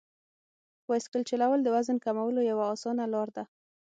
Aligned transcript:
بایسکل 0.87 1.21
چلول 1.29 1.59
د 1.63 1.67
وزن 1.75 1.97
کمولو 2.05 2.39
یوه 2.51 2.65
اسانه 2.73 3.05
لار 3.13 3.27
ده. 3.35 3.43